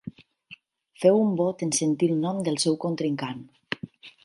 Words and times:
Feu 1.03 1.19
un 1.25 1.35
bot 1.41 1.61
en 1.67 1.75
sentir 1.81 2.11
el 2.15 2.19
nom 2.25 2.41
del 2.49 2.59
seu 2.65 2.81
contrincant. 2.87 3.47